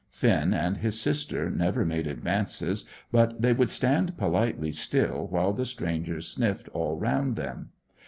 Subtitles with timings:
[0.09, 5.63] Finn and his sister never made advances, but they would stand politely still while the
[5.63, 7.69] stranger sniffed all round them.